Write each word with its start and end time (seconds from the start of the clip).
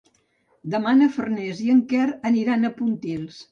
Demà 0.75 0.93
na 1.01 1.09
Farners 1.17 1.61
i 1.67 1.71
en 1.75 1.85
Quer 1.93 2.09
aniran 2.33 2.67
a 2.67 2.75
Pontils. 2.83 3.41